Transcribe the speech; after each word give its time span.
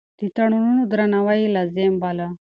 د 0.19 0.21
تړونونو 0.35 0.81
درناوی 0.91 1.39
يې 1.43 1.53
لازم 1.55 1.93
باله. 2.01 2.27